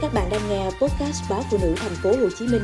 [0.00, 2.62] Các bạn đang nghe podcast báo phụ nữ thành phố Hồ Chí Minh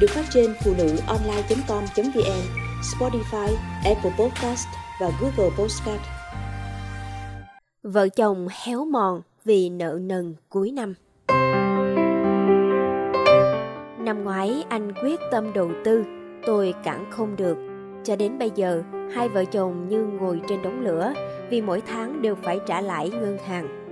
[0.00, 2.42] được phát trên phụ nữ online.com.vn,
[2.82, 4.66] Spotify, Apple Podcast
[5.00, 6.00] và Google Podcast.
[7.82, 10.94] Vợ chồng héo mòn vì nợ nần cuối năm.
[13.98, 16.04] Năm ngoái anh quyết tâm đầu tư,
[16.46, 17.56] tôi cản không được.
[18.04, 18.82] Cho đến bây giờ,
[19.14, 21.12] hai vợ chồng như ngồi trên đống lửa
[21.50, 23.85] vì mỗi tháng đều phải trả lãi ngân hàng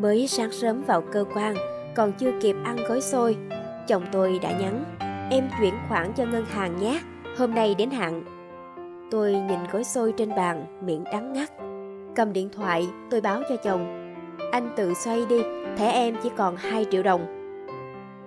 [0.00, 1.54] Mới sáng sớm vào cơ quan,
[1.94, 3.36] còn chưa kịp ăn gói xôi,
[3.86, 4.84] chồng tôi đã nhắn,
[5.30, 7.00] em chuyển khoản cho ngân hàng nhé,
[7.38, 8.24] hôm nay đến hạn.
[9.10, 11.52] Tôi nhìn gói xôi trên bàn, miệng đắng ngắt.
[12.16, 14.14] Cầm điện thoại, tôi báo cho chồng,
[14.52, 15.42] anh tự xoay đi,
[15.76, 17.26] thẻ em chỉ còn 2 triệu đồng.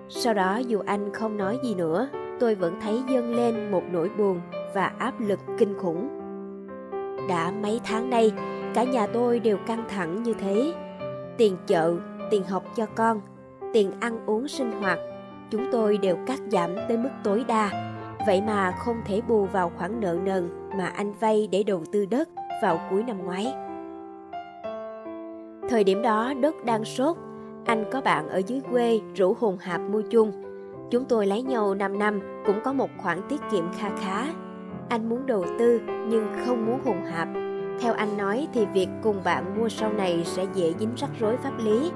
[0.08, 2.08] Sau đó dù anh không nói gì nữa,
[2.40, 4.40] tôi vẫn thấy dâng lên một nỗi buồn
[4.74, 6.08] và áp lực kinh khủng.
[7.28, 8.32] Đã mấy tháng nay,
[8.74, 10.72] cả nhà tôi đều căng thẳng như thế,
[11.36, 11.94] tiền chợ,
[12.30, 13.20] tiền học cho con,
[13.72, 14.98] tiền ăn uống sinh hoạt,
[15.50, 17.70] chúng tôi đều cắt giảm tới mức tối đa.
[18.26, 22.06] Vậy mà không thể bù vào khoản nợ nần mà anh vay để đầu tư
[22.06, 22.28] đất
[22.62, 23.54] vào cuối năm ngoái.
[25.68, 27.16] Thời điểm đó đất đang sốt,
[27.64, 30.32] anh có bạn ở dưới quê rủ hùng hạp mua chung.
[30.90, 34.26] Chúng tôi lấy nhau 5 năm cũng có một khoản tiết kiệm kha khá.
[34.88, 37.28] Anh muốn đầu tư nhưng không muốn hùng hạp
[37.80, 41.36] theo anh nói thì việc cùng bạn mua sau này sẽ dễ dính rắc rối
[41.36, 41.90] pháp lý,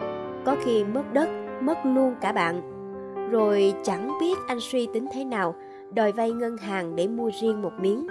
[0.45, 1.29] có khi mất đất,
[1.61, 2.73] mất luôn cả bạn.
[3.31, 5.55] Rồi chẳng biết anh suy tính thế nào,
[5.95, 8.07] đòi vay ngân hàng để mua riêng một miếng.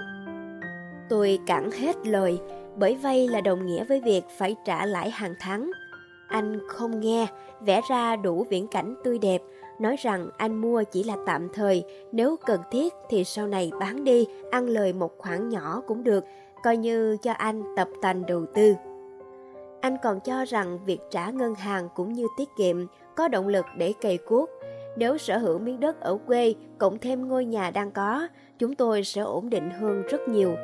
[1.08, 2.40] Tôi cản hết lời,
[2.76, 5.70] bởi vay là đồng nghĩa với việc phải trả lãi hàng tháng.
[6.28, 7.26] Anh không nghe,
[7.60, 9.42] vẽ ra đủ viễn cảnh tươi đẹp,
[9.78, 14.04] nói rằng anh mua chỉ là tạm thời, nếu cần thiết thì sau này bán
[14.04, 16.24] đi, ăn lời một khoản nhỏ cũng được,
[16.66, 18.74] coi như cho anh tập tành đầu tư.
[19.80, 22.86] Anh còn cho rằng việc trả ngân hàng cũng như tiết kiệm
[23.16, 24.50] có động lực để cày cuốc.
[24.96, 28.28] Nếu sở hữu miếng đất ở quê cộng thêm ngôi nhà đang có,
[28.58, 30.54] chúng tôi sẽ ổn định hơn rất nhiều.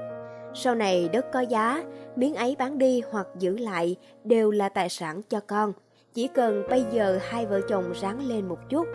[0.55, 1.85] Sau này đất có giá,
[2.17, 5.73] miếng ấy bán đi hoặc giữ lại đều là tài sản cho con.
[6.15, 8.87] Chỉ cần bây giờ hai vợ chồng ráng lên một chút.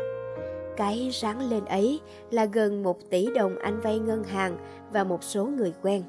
[0.78, 2.00] Cái ráng lên ấy
[2.32, 4.58] là gần một tỷ đồng anh vay ngân hàng
[4.92, 6.04] và một số người quen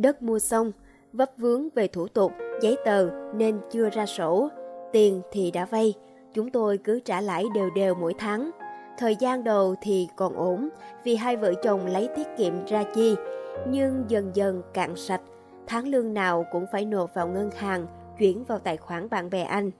[0.00, 0.72] đất mua xong,
[1.12, 4.48] vấp vướng về thủ tục, giấy tờ nên chưa ra sổ,
[4.92, 5.94] tiền thì đã vay,
[6.34, 8.50] chúng tôi cứ trả lãi đều đều mỗi tháng.
[8.98, 10.68] Thời gian đầu thì còn ổn
[11.04, 13.14] vì hai vợ chồng lấy tiết kiệm ra chi,
[13.68, 15.20] nhưng dần dần cạn sạch,
[15.66, 17.86] tháng lương nào cũng phải nộp vào ngân hàng,
[18.18, 19.70] chuyển vào tài khoản bạn bè anh.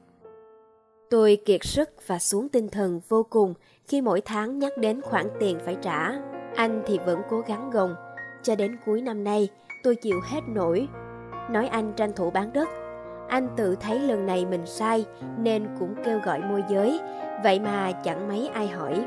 [1.11, 3.55] Tôi kiệt sức và xuống tinh thần vô cùng
[3.89, 6.13] khi mỗi tháng nhắc đến khoản tiền phải trả.
[6.57, 7.95] Anh thì vẫn cố gắng gồng.
[8.43, 9.49] Cho đến cuối năm nay,
[9.83, 10.89] tôi chịu hết nổi.
[11.51, 12.69] Nói anh tranh thủ bán đất.
[13.29, 15.05] Anh tự thấy lần này mình sai
[15.39, 17.01] nên cũng kêu gọi môi giới,
[17.45, 19.05] vậy mà chẳng mấy ai hỏi.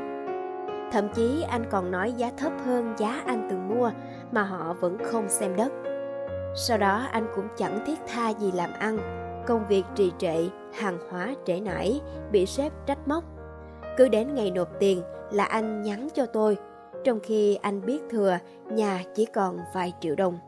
[0.92, 3.90] Thậm chí anh còn nói giá thấp hơn giá anh từng mua
[4.32, 5.72] mà họ vẫn không xem đất.
[6.56, 8.98] Sau đó anh cũng chẳng thiết tha gì làm ăn,
[9.46, 10.36] công việc trì trệ,
[10.74, 12.00] hàng hóa trễ nải,
[12.32, 13.24] bị sếp trách móc.
[13.96, 16.56] Cứ đến ngày nộp tiền là anh nhắn cho tôi,
[17.04, 18.38] trong khi anh biết thừa
[18.70, 20.38] nhà chỉ còn vài triệu đồng.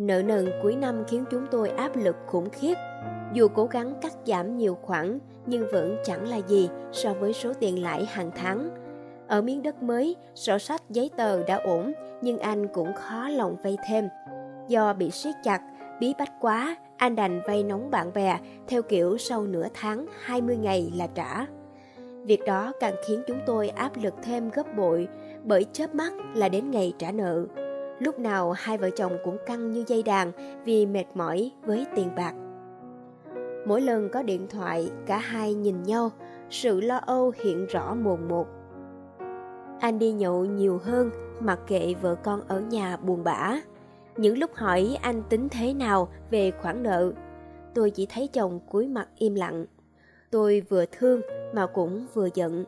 [0.00, 2.74] Nợ nần cuối năm khiến chúng tôi áp lực khủng khiếp.
[3.32, 7.52] Dù cố gắng cắt giảm nhiều khoản nhưng vẫn chẳng là gì so với số
[7.60, 8.70] tiền lãi hàng tháng.
[9.28, 13.56] Ở miếng đất mới, sổ sách giấy tờ đã ổn nhưng anh cũng khó lòng
[13.62, 14.08] vay thêm.
[14.68, 15.60] Do bị siết chặt,
[16.00, 18.38] bí bách quá, anh đành vay nóng bạn bè
[18.68, 21.46] theo kiểu sau nửa tháng 20 ngày là trả.
[22.24, 25.08] Việc đó càng khiến chúng tôi áp lực thêm gấp bội
[25.44, 27.46] bởi chớp mắt là đến ngày trả nợ.
[28.00, 30.32] Lúc nào hai vợ chồng cũng căng như dây đàn
[30.64, 32.34] vì mệt mỏi với tiền bạc.
[33.66, 36.10] Mỗi lần có điện thoại, cả hai nhìn nhau,
[36.50, 38.46] sự lo âu hiện rõ mồn một.
[39.80, 43.60] Anh đi nhậu nhiều hơn, mặc kệ vợ con ở nhà buồn bã.
[44.16, 47.12] Những lúc hỏi anh tính thế nào về khoản nợ,
[47.74, 49.66] tôi chỉ thấy chồng cúi mặt im lặng.
[50.30, 51.20] Tôi vừa thương
[51.54, 52.64] mà cũng vừa giận.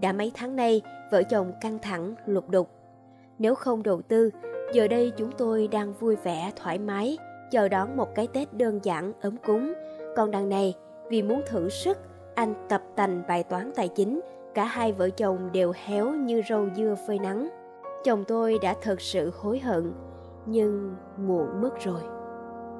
[0.00, 2.68] Đã mấy tháng nay, vợ chồng căng thẳng, lục đục.
[3.38, 4.30] Nếu không đầu tư,
[4.72, 7.18] Giờ đây chúng tôi đang vui vẻ, thoải mái,
[7.50, 9.72] chờ đón một cái Tết đơn giản, ấm cúng.
[10.16, 10.74] Còn đằng này,
[11.08, 11.98] vì muốn thử sức,
[12.34, 14.20] anh tập tành bài toán tài chính,
[14.54, 17.48] cả hai vợ chồng đều héo như rau dưa phơi nắng.
[18.04, 19.92] Chồng tôi đã thật sự hối hận,
[20.46, 22.00] nhưng muộn mất rồi.